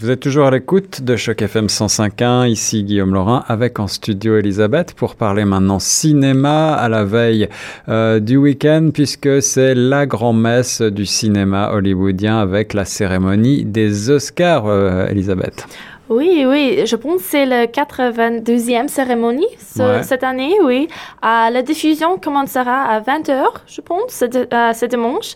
Vous 0.00 0.10
êtes 0.10 0.20
toujours 0.20 0.46
à 0.46 0.50
l'écoute 0.50 1.02
de 1.02 1.14
Choc 1.14 1.42
FM 1.42 1.66
105.1, 1.66 2.48
ici 2.48 2.84
Guillaume 2.84 3.12
Laurin, 3.12 3.44
avec 3.48 3.78
en 3.80 3.86
studio 3.86 4.38
Elisabeth 4.38 4.94
pour 4.94 5.14
parler 5.14 5.44
maintenant 5.44 5.78
cinéma 5.78 6.72
à 6.72 6.88
la 6.88 7.04
veille 7.04 7.50
euh, 7.90 8.18
du 8.18 8.38
week-end, 8.38 8.92
puisque 8.94 9.42
c'est 9.42 9.74
la 9.74 10.06
grand-messe 10.06 10.80
du 10.80 11.04
cinéma 11.04 11.72
hollywoodien 11.72 12.38
avec 12.38 12.72
la 12.72 12.86
cérémonie 12.86 13.66
des 13.66 14.08
Oscars, 14.08 14.66
euh, 14.68 15.06
Elisabeth. 15.08 15.66
Oui, 16.08 16.46
oui, 16.48 16.86
je 16.86 16.96
pense 16.96 17.16
que 17.16 17.28
c'est 17.28 17.44
la 17.44 17.66
92e 17.66 18.88
cérémonie 18.88 19.46
cette 19.58 20.24
année, 20.24 20.54
oui. 20.64 20.88
Euh, 21.22 21.50
la 21.50 21.60
diffusion 21.60 22.16
commencera 22.16 22.84
à 22.84 23.00
20h, 23.00 23.42
je 23.66 23.82
pense, 23.82 24.12
ce, 24.12 24.86
dimanche. 24.86 25.34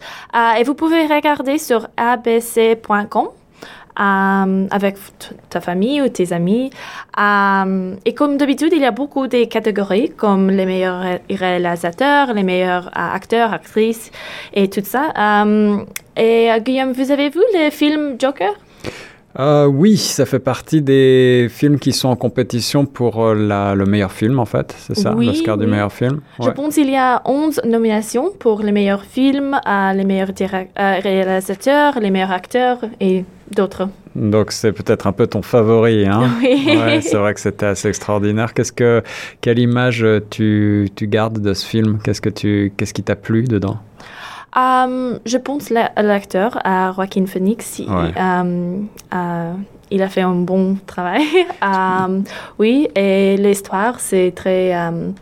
et 0.58 0.64
vous 0.64 0.74
pouvez 0.74 1.06
regarder 1.06 1.58
sur 1.58 1.86
abc.com. 1.98 3.28
Euh, 4.00 4.66
avec 4.72 4.96
ta 5.50 5.61
famille 5.61 6.02
ou 6.02 6.08
tes 6.08 6.32
amis. 6.32 6.71
Euh, 7.16 7.94
et 8.04 8.12
comme 8.12 8.36
d'habitude, 8.39 8.72
il 8.72 8.80
y 8.80 8.84
a 8.84 8.90
beaucoup 8.90 9.29
de 9.29 9.44
catégories 9.44 10.11
comme 10.11 10.50
les 10.50 10.67
meilleurs 10.67 11.20
réalisateurs, 11.30 12.34
les 12.34 12.43
meilleurs 12.43 12.90
acteurs, 12.93 13.53
actrices 13.53 14.11
et 14.53 14.68
tout 14.68 14.82
ça. 14.82 15.12
Euh, 15.17 15.84
et 16.17 16.48
Guillaume, 16.62 16.90
vous 16.90 17.12
avez 17.12 17.29
vu 17.29 17.39
le 17.54 17.70
film 17.70 18.17
Joker? 18.18 18.54
Euh, 19.38 19.66
oui, 19.66 19.96
ça 19.96 20.26
fait 20.26 20.38
partie 20.38 20.80
des 20.80 21.48
films 21.50 21.79
qui 21.79 21.92
sont 21.92 22.08
en 22.08 22.14
compétition 22.16 22.86
pour 22.86 23.25
euh, 23.25 23.34
la, 23.34 23.75
le 23.75 23.84
meilleur 23.84 24.12
film, 24.12 24.38
en 24.38 24.44
fait, 24.44 24.75
c'est 24.79 24.94
ça, 24.96 25.12
l'Oscar 25.12 25.58
du 25.58 25.66
meilleur 25.66 25.92
film. 25.92 26.20
Je 26.40 26.50
pense 26.50 26.75
qu'il 26.75 26.90
y 26.90 26.96
a 26.96 27.20
11 27.25 27.62
nominations 27.64 28.30
pour 28.39 28.62
les 28.62 28.70
meilleurs 28.70 29.04
films, 29.04 29.58
euh, 29.66 29.92
les 29.92 30.04
meilleurs 30.04 30.30
réalisateurs, 30.76 31.98
les 31.98 32.11
meilleurs 32.11 32.30
acteurs 32.30 32.78
et 33.00 33.25
d'autres. 33.50 33.89
Donc 34.14 34.52
c'est 34.52 34.70
peut-être 34.70 35.08
un 35.08 35.12
peu 35.12 35.27
ton 35.27 35.42
favori, 35.42 36.06
hein 36.06 36.30
Oui. 36.41 36.77
Ouais, 36.77 37.00
c'est 37.00 37.16
vrai 37.16 37.34
que 37.34 37.41
c'était 37.41 37.66
assez 37.66 37.89
extraordinaire. 37.89 38.55
Qu'est-ce 38.55 38.72
que, 38.72 39.03
quelle 39.41 39.59
image 39.59 40.06
tu, 40.31 40.89
tu 40.94 41.09
gardes 41.09 41.41
de 41.41 41.55
ce 41.55 41.66
film? 41.66 41.98
Qu'est-ce 42.05 42.20
que 42.20 42.31
tu, 42.31 42.72
qu'est-ce 42.77 42.94
qui 42.94 43.03
t'a 43.03 43.16
plu 43.16 43.44
dedans? 43.44 43.78
Um, 44.56 45.19
je 45.27 45.36
pense 45.36 45.70
l'acteur, 45.70 46.58
à 46.64 46.92
Joaquin 46.92 47.27
Phoenix, 47.27 47.80
um, 48.16 48.88
il 49.95 50.03
a 50.03 50.09
fait 50.09 50.23
un 50.23 50.34
bon 50.34 50.77
travail. 50.87 51.23
Um, 51.62 52.25
oui, 52.59 52.89
et 52.97 53.37
l'histoire, 53.37 54.00
c'est 54.00 54.33
très 54.34 54.75
um, 54.75 55.14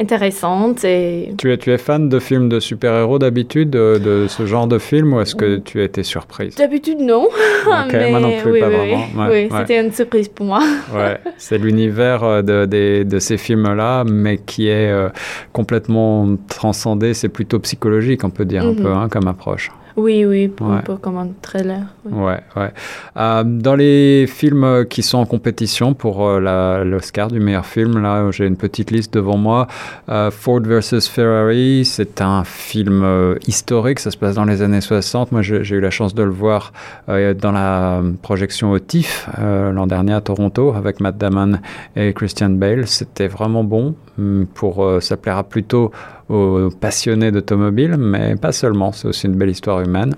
intéressante. 0.00 0.84
Et... 0.84 1.34
Tu, 1.38 1.52
es, 1.52 1.58
tu 1.58 1.72
es 1.72 1.78
fan 1.78 2.08
de 2.08 2.20
films 2.20 2.48
de 2.48 2.60
super-héros 2.60 3.18
d'habitude, 3.18 3.70
de, 3.70 4.26
ce 4.28 4.46
genre 4.46 4.68
de 4.68 4.78
film, 4.78 5.14
ou 5.14 5.20
est-ce 5.20 5.34
que 5.34 5.56
tu 5.56 5.80
as 5.80 5.84
été 5.84 6.04
surprise? 6.04 6.54
D'habitude, 6.54 7.00
non. 7.00 7.28
mais, 7.92 8.10
moi 8.10 8.20
non 8.20 8.38
plus, 8.40 8.52
oui, 8.52 8.60
pas 8.60 8.68
oui, 8.68 8.74
vraiment. 8.74 9.28
oui, 9.28 9.48
c'était 9.58 9.84
une 9.84 9.92
surprise 9.92 10.28
pour 10.28 10.46
moi. 10.46 10.62
ouais, 10.94 11.18
c'est 11.36 11.58
l'univers 11.58 12.22
euh, 12.22 12.42
de, 12.42 12.64
de, 12.66 13.02
de, 13.02 13.18
ces 13.18 13.36
films-là, 13.36 14.04
mais 14.04 14.38
qui 14.38 14.68
est 14.68 14.88
euh, 14.88 15.08
complètement 15.52 16.36
transcendé. 16.48 17.12
C'est 17.12 17.28
plutôt 17.28 17.58
psychologique, 17.58 18.22
on 18.22 18.30
peut 18.30 18.44
dire, 18.44 18.64
un 18.64 18.74
peu, 18.74 18.92
hein, 18.92 19.08
comme 19.10 19.26
approche. 19.26 19.72
Oui, 19.96 20.24
oui, 20.24 20.52
un 20.60 20.78
peu 20.78 20.96
comme 20.96 21.18
un 21.18 21.28
trailer. 21.40 21.82
Oui. 22.04 22.12
Ouais, 22.12 22.40
ouais. 22.56 22.72
Euh, 23.16 23.44
dans 23.44 23.74
les 23.74 24.26
films 24.26 24.86
qui 24.88 25.02
sont 25.02 25.18
en 25.18 25.26
compétition 25.26 25.94
pour 25.94 26.26
euh, 26.26 26.84
l'Oscar 26.84 27.28
du 27.28 27.40
meilleur 27.40 27.66
film, 27.66 27.98
là, 27.98 28.30
j'ai 28.30 28.46
une 28.46 28.56
petite 28.56 28.90
liste 28.90 29.14
devant 29.14 29.36
moi. 29.36 29.66
Euh, 30.08 30.30
Ford 30.30 30.60
versus 30.60 31.08
Ferrari, 31.08 31.84
c'est 31.84 32.20
un 32.20 32.44
film 32.44 33.02
euh, 33.04 33.36
historique, 33.46 34.00
ça 34.00 34.10
se 34.10 34.16
passe 34.16 34.34
dans 34.34 34.44
les 34.44 34.62
années 34.62 34.80
60. 34.80 35.32
Moi, 35.32 35.42
j'ai 35.42 35.76
eu 35.76 35.80
la 35.80 35.90
chance 35.90 36.14
de 36.14 36.22
le 36.22 36.30
voir 36.30 36.72
euh, 37.08 37.34
dans 37.34 37.52
la 37.52 38.00
projection 38.22 38.70
au 38.70 38.78
TIFF 38.78 39.28
l'an 39.38 39.86
dernier 39.86 40.14
à 40.14 40.20
Toronto 40.20 40.72
avec 40.74 41.00
Matt 41.00 41.18
Damon 41.18 41.58
et 41.96 42.12
Christian 42.12 42.50
Bale. 42.50 42.86
C'était 42.86 43.28
vraiment 43.28 43.64
bon. 43.64 43.94
Hum, 44.18 44.46
pour, 44.52 44.86
ça 45.00 45.16
plaira 45.16 45.42
plutôt 45.42 45.90
aux 46.32 46.70
passionnés 46.70 47.30
d'automobile, 47.30 47.96
mais 47.98 48.36
pas 48.36 48.52
seulement, 48.52 48.92
c'est 48.92 49.08
aussi 49.08 49.26
une 49.26 49.36
belle 49.36 49.50
histoire 49.50 49.80
humaine. 49.80 50.14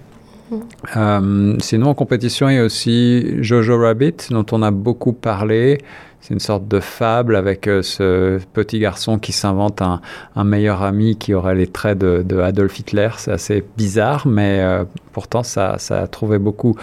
Mmh. 0.51 0.57
Euh, 0.97 1.57
sinon, 1.61 1.89
en 1.89 1.95
compétition, 1.95 2.49
il 2.49 2.57
y 2.57 2.59
a 2.59 2.65
aussi 2.65 3.43
Jojo 3.43 3.79
Rabbit, 3.79 4.17
dont 4.31 4.47
on 4.53 4.63
a 4.63 4.71
beaucoup 4.71 5.13
parlé. 5.13 5.79
C'est 6.21 6.33
une 6.33 6.41
sorte 6.41 6.67
de 6.69 6.81
fable 6.81 7.37
avec 7.37 7.67
euh, 7.67 7.83
ce 7.83 8.39
petit 8.55 8.79
garçon 8.79 9.19
qui 9.19 9.33
s'invente 9.33 9.83
un, 9.83 10.01
un, 10.37 10.45
meilleur 10.45 10.83
ami 10.83 11.17
qui 11.17 11.35
aurait 11.35 11.55
les 11.55 11.67
traits 11.67 11.99
de, 11.99 12.23
de 12.23 12.39
Adolf 12.39 12.79
Hitler. 12.79 13.11
C'est 13.19 13.33
assez 13.33 13.65
bizarre, 13.77 14.27
mais 14.27 14.61
euh, 14.61 14.85
pourtant, 15.13 15.43
ça, 15.43 15.77
ça, 15.79 16.03
a 16.03 16.07
trouvé 16.07 16.39
beaucoup 16.39 16.77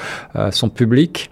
son 0.52 0.70
public. 0.70 1.32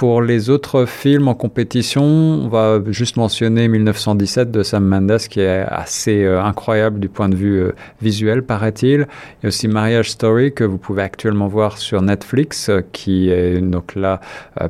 Pour 0.00 0.22
les 0.22 0.48
autres 0.48 0.86
films 0.86 1.28
en 1.28 1.34
compétition, 1.34 2.02
on 2.02 2.48
va 2.48 2.80
juste 2.86 3.18
mentionner 3.18 3.68
1917 3.68 4.50
de 4.50 4.62
Sam 4.62 4.86
Mendes 4.86 5.18
qui 5.28 5.40
est 5.40 5.66
assez 5.68 6.24
euh, 6.24 6.42
incroyable 6.42 7.00
du 7.00 7.10
point 7.10 7.28
de 7.28 7.36
vue 7.36 7.60
euh, 7.60 7.74
visuel, 8.00 8.42
paraît-il. 8.42 9.00
Il 9.00 9.42
y 9.42 9.46
a 9.46 9.48
aussi 9.48 9.68
Marriage 9.68 10.12
Story 10.12 10.54
que 10.54 10.64
vous 10.64 10.78
pouvez 10.78 11.02
actuellement 11.02 11.48
voir 11.48 11.76
sur 11.76 12.00
Netflix, 12.00 12.70
euh, 12.70 12.80
qui 12.92 13.28
est 13.28 13.60
donc 13.60 13.94
là 13.94 14.20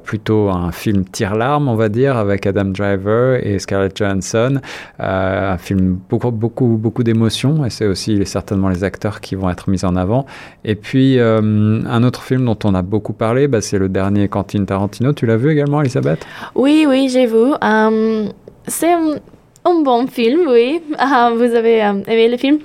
plutôt 0.02 0.48
un 0.48 0.72
film 0.72 1.04
tire-larme, 1.04 1.68
on 1.68 1.76
va 1.76 1.88
dire, 1.88 2.16
avec 2.16 2.44
Adam 2.44 2.64
Driver 2.64 3.38
et 3.46 3.60
Scarlett 3.60 3.96
Johansson. 3.96 4.60
un 4.98 5.58
film 5.58 5.96
beaucoup, 6.08 6.32
beaucoup, 6.32 6.76
beaucoup 6.76 7.04
d'émotions 7.04 7.64
et 7.64 7.70
c'est 7.70 7.86
aussi 7.86 8.26
certainement 8.26 8.68
les 8.68 8.82
acteurs 8.82 9.20
qui 9.20 9.36
vont 9.36 9.48
être 9.48 9.70
mis 9.70 9.84
en 9.84 9.94
avant. 9.94 10.26
Et 10.64 10.74
puis, 10.74 11.20
un 11.20 12.02
autre 12.02 12.22
film 12.24 12.44
dont 12.46 12.58
on 12.64 12.74
a 12.74 12.82
beaucoup 12.82 13.12
parlé, 13.12 13.46
bah, 13.46 13.60
c'est 13.60 13.78
le 13.78 13.88
dernier 13.88 14.26
Quentin 14.26 14.64
Tarantino 14.64 15.12
tu 15.20 15.26
l'as 15.26 15.36
vu 15.36 15.52
également, 15.52 15.82
Elisabeth? 15.82 16.26
Oui, 16.54 16.86
oui, 16.88 17.10
j'ai 17.10 17.26
vu. 17.26 17.52
Um, 17.60 18.30
c'est 18.66 18.94
un, 18.94 19.82
bon 19.82 20.06
film, 20.06 20.48
oui. 20.48 20.80
Uh, 20.98 21.34
vous 21.36 21.54
avez 21.54 21.82
um, 21.82 22.02
aimé 22.06 22.28
le 22.28 22.38
film? 22.38 22.60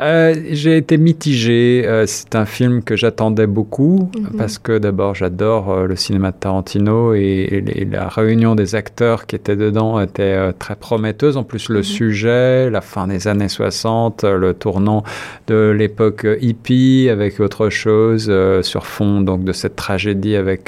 Euh, 0.00 0.34
j'ai 0.50 0.76
été 0.76 0.96
mitigé. 0.98 1.84
Euh, 1.86 2.04
c'est 2.06 2.34
un 2.34 2.46
film 2.46 2.82
que 2.82 2.96
j'attendais 2.96 3.46
beaucoup 3.46 4.10
mm 4.16 4.22
-hmm. 4.22 4.36
parce 4.36 4.58
que 4.58 4.78
d'abord 4.78 5.14
j'adore 5.14 5.70
euh, 5.70 5.86
le 5.86 5.94
cinéma 5.94 6.32
de 6.32 6.36
Tarantino 6.36 7.14
et, 7.14 7.20
et, 7.20 7.82
et, 7.82 7.84
la 7.84 8.08
réunion 8.08 8.56
des 8.56 8.74
acteurs 8.74 9.26
qui 9.26 9.36
étaient 9.36 9.54
dedans 9.66 10.00
était 10.00 10.52
très 10.58 10.74
prometteuse. 10.74 11.36
En 11.36 11.44
plus 11.44 11.68
le 11.68 11.78
mm 11.78 11.82
-hmm. 11.82 11.98
sujet, 12.00 12.70
la 12.70 12.80
fin 12.80 13.06
des 13.06 13.22
années 13.28 13.48
60, 13.48 14.24
euh, 14.24 14.36
le 14.46 14.52
tournant 14.64 15.02
de 15.46 15.60
l'époque 15.80 16.26
hippie 16.40 17.08
avec 17.16 17.32
autre 17.46 17.66
chose 17.70 18.24
sur 18.70 18.84
fond 18.94 19.16
donc 19.28 19.40
de 19.44 19.52
cette 19.60 19.76
tragédie 19.86 20.36
avec 20.44 20.62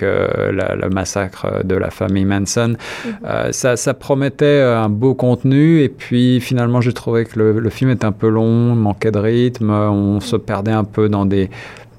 la, 0.59 0.69
le 0.83 0.89
massacre 0.99 1.45
de 1.71 1.77
la 1.85 1.91
famille 1.99 2.27
Manson. 2.35 2.73
Mm 2.73 2.77
-hmm. 2.77 3.53
ça, 3.61 3.71
ça, 3.85 3.93
promettait 4.07 4.61
un 4.87 4.91
beau 5.03 5.15
contenu 5.27 5.65
et 5.87 5.91
puis 6.03 6.27
finalement 6.51 6.81
j'ai 6.85 6.95
trouvé 7.03 7.21
que 7.29 7.35
le, 7.41 7.47
le 7.67 7.71
film 7.79 7.91
est 7.97 8.05
un 8.11 8.15
peu 8.23 8.29
long, 8.39 8.57
manquait 8.89 9.16
de 9.17 9.23
rythme, 9.23 9.71
on 9.71 10.21
se 10.21 10.37
perdait 10.37 10.73
un 10.73 10.85
peu 10.85 11.09
dans 11.09 11.27
des 11.27 11.51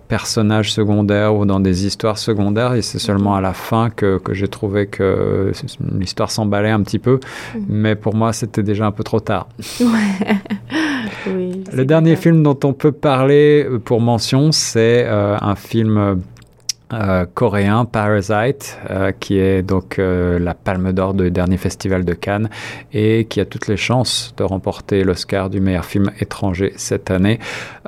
personnages 0.07 0.71
secondaires 0.71 1.35
ou 1.35 1.45
dans 1.45 1.59
des 1.59 1.85
histoires 1.85 2.17
secondaires 2.17 2.73
et 2.75 2.81
c'est 2.81 2.99
seulement 2.99 3.35
à 3.35 3.41
la 3.41 3.53
fin 3.53 3.89
que, 3.89 4.19
que 4.19 4.33
j'ai 4.33 4.47
trouvé 4.47 4.87
que 4.87 5.51
l'histoire 5.99 6.31
s'emballait 6.31 6.69
un 6.69 6.81
petit 6.81 6.99
peu 6.99 7.15
mmh. 7.19 7.59
mais 7.67 7.95
pour 7.95 8.15
moi 8.15 8.31
c'était 8.31 8.63
déjà 8.63 8.85
un 8.85 8.91
peu 8.91 9.03
trop 9.03 9.19
tard 9.19 9.49
ouais. 9.81 10.37
oui, 11.27 11.63
le 11.73 11.85
dernier 11.85 12.15
film 12.15 12.41
dont 12.41 12.57
on 12.63 12.71
peut 12.71 12.93
parler 12.93 13.67
pour 13.83 13.99
mention 13.99 14.53
c'est 14.53 15.03
euh, 15.05 15.35
un 15.41 15.55
film 15.55 16.21
euh, 16.93 17.25
coréen 17.33 17.85
Parasite, 17.85 18.77
euh, 18.89 19.11
qui 19.17 19.39
est 19.39 19.61
donc 19.61 19.99
euh, 19.99 20.39
la 20.39 20.53
palme 20.53 20.93
d'or 20.93 21.13
du 21.13 21.31
dernier 21.31 21.57
festival 21.57 22.05
de 22.05 22.13
Cannes 22.13 22.49
et 22.93 23.25
qui 23.25 23.39
a 23.39 23.45
toutes 23.45 23.67
les 23.67 23.77
chances 23.77 24.33
de 24.37 24.43
remporter 24.43 25.03
l'Oscar 25.03 25.49
du 25.49 25.59
meilleur 25.59 25.85
film 25.85 26.11
étranger 26.19 26.73
cette 26.77 27.11
année. 27.11 27.39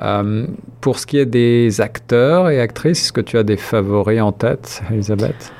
Euh, 0.02 0.46
pour 0.80 0.98
ce 0.98 1.06
qui 1.06 1.18
est 1.18 1.26
des 1.26 1.80
acteurs 1.80 2.50
et 2.50 2.60
actrices, 2.60 3.04
est-ce 3.04 3.12
que 3.12 3.20
tu 3.20 3.38
as 3.38 3.42
des 3.42 3.56
favoris 3.56 4.20
en 4.20 4.32
tête, 4.32 4.82
Elisabeth? 4.90 5.52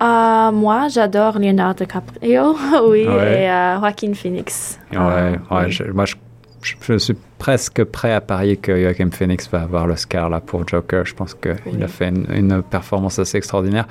Uh, 0.00 0.52
moi, 0.52 0.86
j'adore 0.88 1.40
Leonardo 1.40 1.84
DiCaprio, 1.84 2.56
oui, 2.88 3.06
ouais. 3.06 3.44
et 3.44 3.78
Joaquin 3.80 4.14
Phoenix. 4.14 4.78
Ouais, 4.92 4.98
ouais, 4.98 5.38
oui. 5.50 5.70
Je, 5.70 5.84
moi, 5.84 6.04
je 6.04 6.14
je, 6.62 6.74
je, 6.80 6.98
suis 6.98 7.16
presque 7.38 7.84
prêt 7.84 8.12
à 8.12 8.20
parier 8.20 8.56
que 8.56 8.76
Joachim 8.80 9.10
Phoenix 9.10 9.48
va 9.50 9.62
avoir 9.62 9.86
l'Oscar 9.86 10.28
là 10.28 10.40
pour 10.40 10.66
Joker. 10.66 11.06
Je 11.06 11.14
pense 11.14 11.34
qu'il 11.34 11.56
oui. 11.66 11.82
a 11.82 11.88
fait 11.88 12.08
une, 12.08 12.26
une, 12.34 12.62
performance 12.62 13.18
assez 13.18 13.38
extraordinaire. 13.38 13.86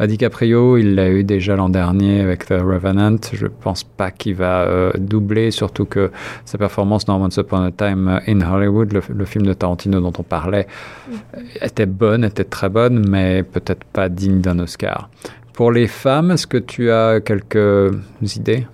Euh, 0.00 0.06
DiCaprio, 0.06 0.76
il 0.78 0.94
l'a 0.94 1.08
eu 1.10 1.22
déjà 1.22 1.56
l'an 1.56 1.68
dernier 1.68 2.20
avec 2.20 2.46
The 2.46 2.54
Revenant. 2.60 3.18
Je 3.32 3.46
pense 3.46 3.84
pas 3.84 4.10
qu'il 4.10 4.34
va 4.34 4.62
euh, 4.62 4.92
doubler, 4.96 5.50
surtout 5.50 5.84
que 5.84 6.10
sa 6.44 6.58
performance 6.58 7.04
dans 7.04 7.22
Once 7.22 7.36
Upon 7.36 7.62
a 7.62 7.70
Time 7.70 8.20
in 8.26 8.40
Hollywood, 8.40 8.92
le, 8.92 9.02
le 9.14 9.24
film 9.24 9.46
de 9.46 9.52
Tarantino 9.52 10.00
dont 10.00 10.12
on 10.18 10.22
parlait, 10.22 10.66
oui. 11.10 11.16
était 11.60 11.86
bonne, 11.86 12.24
était 12.24 12.44
très 12.44 12.68
bonne, 12.68 13.08
mais 13.08 13.42
peut-être 13.42 13.84
pas 13.84 14.08
digne 14.08 14.40
d'un 14.40 14.58
Oscar. 14.58 15.10
Pour 15.52 15.72
les 15.72 15.86
femmes, 15.86 16.32
est-ce 16.32 16.46
que 16.46 16.58
tu 16.58 16.90
as 16.90 17.20
quelques 17.20 17.94
idées? 18.22 18.66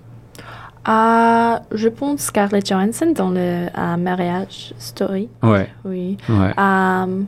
Uh, 0.85 1.59
je 1.71 1.87
pense 1.87 2.21
Scarlett 2.23 2.67
Johansson 2.67 3.13
dans 3.15 3.29
le 3.29 3.67
uh, 3.75 3.97
Marriage 3.97 4.73
Story. 4.77 5.29
Ouais. 5.41 5.69
Oui. 5.85 6.17
Ouais. 6.27 6.53
Um, 6.57 7.25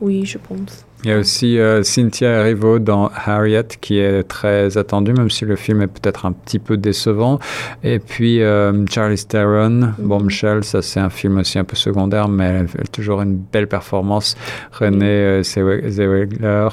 oui, 0.00 0.24
je 0.26 0.38
pense. 0.38 0.84
Il 1.04 1.10
y 1.10 1.12
a 1.12 1.18
aussi 1.18 1.58
euh, 1.58 1.82
Cynthia 1.82 2.28
Erivo 2.28 2.78
dans 2.78 3.10
Harriet 3.26 3.66
qui 3.80 3.98
est 3.98 4.22
très 4.22 4.78
attendue, 4.78 5.12
même 5.12 5.30
si 5.30 5.44
le 5.44 5.56
film 5.56 5.82
est 5.82 5.88
peut-être 5.88 6.26
un 6.26 6.32
petit 6.32 6.60
peu 6.60 6.76
décevant. 6.76 7.40
Et 7.82 7.98
puis 7.98 8.40
euh, 8.40 8.86
Charlie 8.88 9.24
Theron, 9.24 9.70
mm 9.70 9.94
Bombshell, 9.98 10.62
ça 10.62 10.80
c'est 10.80 11.00
un 11.00 11.10
film 11.10 11.38
aussi 11.38 11.58
un 11.58 11.64
peu 11.64 11.76
secondaire, 11.76 12.28
mais 12.28 12.44
elle, 12.44 12.80
a 12.80 12.86
toujours 12.92 13.20
une 13.22 13.36
belle 13.36 13.66
performance. 13.66 14.36
René 14.72 15.40
mm 15.40 15.42
Zellweger, 15.42 16.68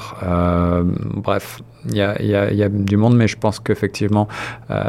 bref, 1.16 1.60
il 1.86 1.96
y, 1.96 2.02
a, 2.02 2.20
il, 2.20 2.56
y 2.58 2.62
a, 2.62 2.68
du 2.68 2.96
monde, 2.96 3.16
mais 3.16 3.26
je 3.26 3.36
pense 3.38 3.58
qu'effectivement, 3.58 4.28
euh, 4.70 4.84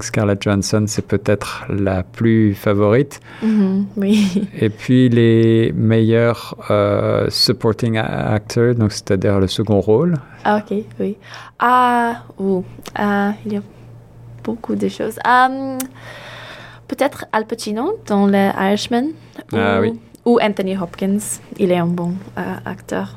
Scarlett 0.00 0.42
Johansson, 0.42 0.84
c'est 0.86 1.06
peut-être 1.06 1.64
la 1.70 2.02
plus 2.02 2.54
favorite. 2.54 3.20
Mm-hmm, 3.42 3.84
oui. 3.96 4.48
Et 4.60 4.68
puis 4.68 5.08
les 5.08 5.72
meilleurs 5.74 6.56
euh, 6.70 7.26
supporting 7.30 7.96
actors, 7.96 8.74
donc 8.84 8.92
c'est-à-dire 8.92 9.40
le 9.40 9.48
second 9.48 9.80
rôle. 9.80 10.18
Ah, 10.44 10.58
ok, 10.58 10.76
oui. 11.00 11.16
Ah, 11.58 12.24
oh, 12.38 12.62
il 13.46 13.52
y 13.54 13.56
a 13.56 13.62
beaucoup 14.42 14.74
de 14.74 14.88
choses. 14.88 15.18
Um, 15.24 15.78
peut-être 16.86 17.24
Al 17.32 17.46
Pacino 17.46 17.98
dans 18.06 18.26
Le 18.26 18.50
Irishman? 18.60 19.06
Ah, 19.54 19.80
oui. 19.80 19.98
Ou 20.26 20.38
Anthony 20.38 20.76
Hopkins. 20.76 21.40
Il 21.58 21.72
est 21.72 21.78
un 21.78 21.86
bon 21.86 22.12
euh, 22.36 22.42
acteur. 22.66 23.16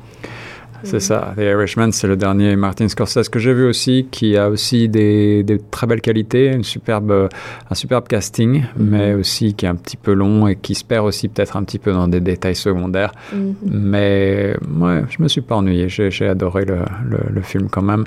C'est 0.82 1.00
ça. 1.00 1.34
The 1.36 1.40
Irishman, 1.40 1.92
c'est 1.92 2.06
le 2.06 2.16
dernier 2.16 2.56
Martin 2.56 2.88
Scorsese 2.88 3.28
que 3.28 3.38
j'ai 3.38 3.52
vu 3.52 3.66
aussi, 3.66 4.08
qui 4.10 4.36
a 4.36 4.48
aussi 4.48 4.88
des, 4.88 5.42
des, 5.42 5.58
très 5.58 5.86
belles 5.86 6.00
qualités, 6.00 6.52
une 6.52 6.64
superbe, 6.64 7.28
un 7.70 7.74
superbe 7.74 8.06
casting, 8.08 8.62
mm-hmm. 8.62 8.64
mais 8.78 9.14
aussi 9.14 9.54
qui 9.54 9.66
est 9.66 9.68
un 9.68 9.76
petit 9.76 9.96
peu 9.96 10.12
long 10.12 10.46
et 10.46 10.56
qui 10.56 10.74
se 10.74 10.84
perd 10.84 11.06
aussi 11.06 11.28
peut-être 11.28 11.56
un 11.56 11.64
petit 11.64 11.78
peu 11.78 11.92
dans 11.92 12.08
des 12.08 12.20
détails 12.20 12.54
secondaires. 12.54 13.12
Mm-hmm. 13.34 13.54
Mais 13.70 14.56
ouais, 14.78 15.02
je 15.08 15.22
me 15.22 15.28
suis 15.28 15.40
pas 15.40 15.56
ennuyé. 15.56 15.88
J'ai 15.88 16.28
adoré 16.28 16.64
le, 16.64 16.80
le, 17.04 17.18
le, 17.30 17.42
film 17.42 17.68
quand 17.70 17.82
même. 17.82 18.04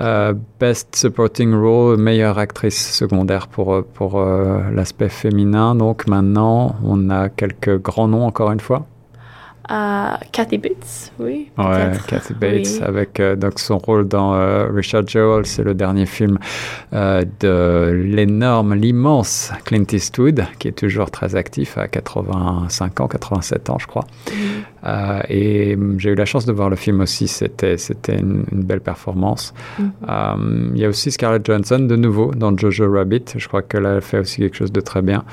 Euh, 0.00 0.34
best 0.60 0.96
Supporting 0.96 1.54
Role, 1.54 1.98
meilleure 1.98 2.38
actrice 2.38 2.92
secondaire 2.92 3.48
pour, 3.48 3.84
pour 3.84 4.20
euh, 4.20 4.70
l'aspect 4.72 5.08
féminin. 5.08 5.74
Donc 5.74 6.06
maintenant, 6.06 6.76
on 6.84 7.10
a 7.10 7.28
quelques 7.28 7.80
grands 7.80 8.08
noms 8.08 8.26
encore 8.26 8.52
une 8.52 8.60
fois. 8.60 8.86
Uh, 9.70 10.18
Kathy 10.30 10.58
Bates, 10.58 11.12
oui. 11.18 11.50
Ouais, 11.56 11.92
Kathy 12.06 12.34
Bates, 12.34 12.66
oui. 12.66 12.82
avec 12.82 13.18
euh, 13.18 13.34
donc 13.34 13.58
son 13.58 13.78
rôle 13.78 14.06
dans 14.06 14.34
euh, 14.34 14.68
Richard 14.70 15.06
Jewell, 15.06 15.46
c'est 15.46 15.62
le 15.62 15.72
dernier 15.72 16.04
film 16.04 16.38
euh, 16.92 17.24
de 17.40 17.90
l'énorme, 17.92 18.74
l'immense 18.74 19.52
Clint 19.64 19.86
Eastwood, 19.90 20.44
qui 20.58 20.68
est 20.68 20.72
toujours 20.72 21.10
très 21.10 21.34
actif 21.34 21.78
à 21.78 21.88
85 21.88 23.00
ans, 23.00 23.08
87 23.08 23.70
ans, 23.70 23.78
je 23.78 23.86
crois. 23.86 24.04
Mm. 24.30 25.20
et 25.30 25.76
mm, 25.76 25.98
j'ai 25.98 26.10
eu 26.10 26.14
la 26.14 26.26
chance 26.26 26.44
de 26.44 26.52
voir 26.52 26.68
le 26.68 26.76
film 26.76 27.00
aussi, 27.00 27.26
c'était, 27.26 27.78
c'était 27.78 28.18
une, 28.18 28.44
une, 28.52 28.64
belle 28.64 28.82
performance. 28.82 29.54
Mm. 29.78 30.72
Il 30.74 30.78
y 30.78 30.84
a 30.84 30.88
aussi 30.88 31.10
Scarlett 31.10 31.46
Johansson, 31.46 31.78
de 31.78 31.96
nouveau, 31.96 32.34
dans 32.34 32.54
Jojo 32.54 32.92
Rabbit. 32.92 33.24
Je 33.36 33.48
crois 33.48 33.62
qu'elle 33.62 33.86
a 33.86 34.02
fait 34.02 34.18
aussi 34.18 34.42
quelque 34.42 34.56
chose 34.56 34.72
de 34.72 34.82
très 34.82 35.00
bien. 35.00 35.24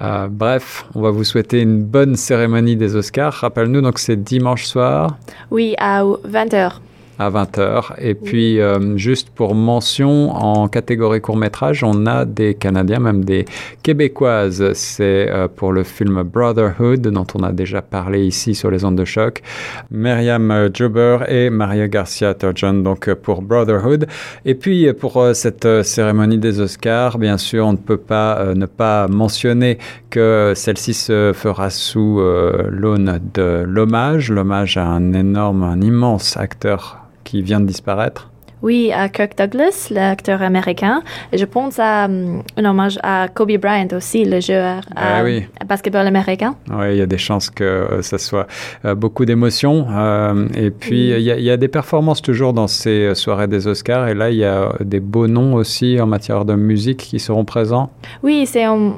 Euh, 0.00 0.28
bref, 0.30 0.86
on 0.94 1.02
va 1.02 1.10
vous 1.10 1.24
souhaiter 1.24 1.60
une 1.60 1.82
bonne 1.82 2.16
cérémonie 2.16 2.76
des 2.76 2.96
Oscars. 2.96 3.34
Rappelle-nous, 3.34 3.82
donc 3.82 3.98
c'est 3.98 4.16
dimanche 4.16 4.64
soir. 4.64 5.18
Oui, 5.50 5.74
à 5.78 6.02
20h 6.02 6.72
à 7.20 7.28
20h. 7.28 7.92
Et 7.98 8.14
puis, 8.14 8.60
euh, 8.60 8.96
juste 8.96 9.28
pour 9.28 9.54
mention, 9.54 10.30
en 10.30 10.68
catégorie 10.68 11.20
court-métrage, 11.20 11.84
on 11.84 12.06
a 12.06 12.24
des 12.24 12.54
Canadiens, 12.54 12.98
même 12.98 13.26
des 13.26 13.44
Québécoises. 13.82 14.72
C'est 14.72 15.28
euh, 15.30 15.46
pour 15.46 15.72
le 15.72 15.84
film 15.84 16.22
Brotherhood, 16.22 17.02
dont 17.02 17.26
on 17.34 17.42
a 17.42 17.52
déjà 17.52 17.82
parlé 17.82 18.24
ici 18.24 18.54
sur 18.54 18.70
les 18.70 18.86
ondes 18.86 18.96
de 18.96 19.04
choc. 19.04 19.42
Myriam 19.90 20.70
Juber 20.72 21.18
et 21.28 21.50
Maria 21.50 21.88
Garcia 21.88 22.32
Turgeon, 22.32 22.80
donc 22.80 23.06
euh, 23.06 23.14
pour 23.14 23.42
Brotherhood. 23.42 24.06
Et 24.46 24.54
puis, 24.54 24.90
pour 24.94 25.22
cette 25.34 25.82
cérémonie 25.82 26.38
des 26.38 26.58
Oscars, 26.58 27.18
bien 27.18 27.36
sûr, 27.36 27.66
on 27.66 27.72
ne 27.72 27.76
peut 27.76 27.98
pas 27.98 28.54
ne 28.54 28.64
pas 28.64 29.08
mentionner 29.08 29.76
que 30.08 30.54
celle-ci 30.56 30.94
se 30.94 31.32
fera 31.34 31.68
sous 31.68 32.20
l'aune 32.68 33.20
de 33.34 33.62
l'hommage, 33.66 34.30
l'hommage 34.30 34.78
à 34.78 34.86
un 34.86 35.12
énorme, 35.12 35.62
un 35.62 35.80
immense 35.82 36.38
acteur 36.38 37.09
qui 37.24 37.42
vient 37.42 37.60
de 37.60 37.66
disparaître 37.66 38.30
oui, 38.62 38.92
à 38.92 39.08
Kirk 39.08 39.36
Douglas, 39.38 39.88
l'acteur 39.90 40.42
américain. 40.42 41.02
Et 41.32 41.38
je 41.38 41.44
pense 41.46 41.78
à 41.78 42.04
um, 42.04 42.42
un 42.56 42.64
hommage 42.64 42.98
à 43.02 43.28
Kobe 43.32 43.56
Bryant 43.56 43.88
aussi, 43.96 44.24
le 44.24 44.40
joueur 44.40 44.82
ah, 44.96 45.22
oui. 45.24 45.46
basketball 45.66 46.06
américain. 46.06 46.56
Oui, 46.70 46.92
il 46.92 46.96
y 46.98 47.00
a 47.00 47.06
des 47.06 47.18
chances 47.18 47.48
que 47.48 47.64
euh, 47.64 48.02
ça 48.02 48.18
soit 48.18 48.46
euh, 48.84 48.94
beaucoup 48.94 49.24
d'émotions. 49.24 49.86
Euh, 49.90 50.46
et 50.54 50.70
puis, 50.70 51.10
il 51.10 51.20
y, 51.20 51.42
y, 51.42 51.50
a 51.50 51.56
des 51.56 51.68
performances 51.68 52.20
toujours 52.20 52.52
dans 52.52 52.66
ces 52.66 53.14
soirées 53.14 53.48
des 53.48 53.66
Oscars. 53.66 54.08
Et 54.08 54.14
là, 54.14 54.30
il 54.30 54.36
y 54.36 54.44
a 54.44 54.72
des 54.80 55.00
beaux 55.00 55.26
noms 55.26 55.54
aussi 55.54 55.98
en 55.98 56.06
matière 56.06 56.44
de 56.44 56.54
musique 56.54 56.98
qui 56.98 57.18
seront 57.18 57.46
présents. 57.46 57.90
Oui, 58.22 58.44
c'est 58.46 58.64
une 58.64 58.96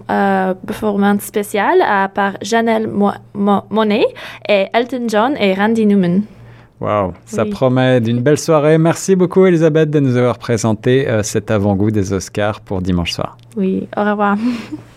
performance 0.66 1.22
spéciale 1.22 1.78
par 2.14 2.32
Janelle 2.42 2.88
Mo 2.88 3.10
Mo 3.34 3.62
Monet 3.70 4.06
et 4.48 4.66
Elton 4.72 5.04
John 5.08 5.36
et 5.38 5.54
Randy 5.54 5.86
Newman. 5.86 6.22
Wow, 6.82 7.12
ça 7.26 7.44
promet 7.44 8.00
d'une 8.00 8.20
belle 8.20 8.38
soirée. 8.38 8.76
Merci 8.76 9.14
beaucoup, 9.14 9.46
Elisabeth, 9.46 9.88
de 9.88 10.00
nous 10.00 10.16
avoir 10.16 10.36
présenté 10.36 11.08
euh, 11.08 11.22
cet 11.22 11.52
avant-goût 11.52 11.92
des 11.92 12.12
Oscars 12.12 12.60
pour 12.60 12.82
dimanche 12.82 13.12
soir. 13.12 13.36
Oui, 13.56 13.86
au 13.96 14.02
revoir. 14.02 14.36